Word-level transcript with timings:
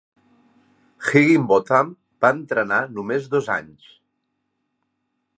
Higginbotham 1.09 1.91
va 2.25 2.31
entrenar 2.37 2.79
només 2.95 3.27
dos 3.35 3.51
anys. 3.57 3.91